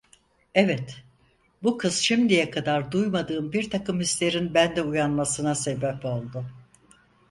[0.53, 1.03] Evet,
[1.63, 6.45] bu kız şimdiye kadar duymadığım birtakım hislerin bende uyanmasına sebep oldu.